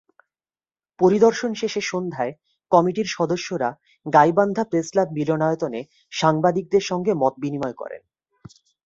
[0.99, 2.33] পরিদর্শন শেষে সন্ধ্যায়
[2.71, 3.69] কমিটির সদস্যরা
[4.05, 5.81] গাইবান্ধা প্রেসক্লাব মিলনায়তনে
[6.11, 8.01] সাংবাদিকদের সঙ্গে মতবিনিময় করেন।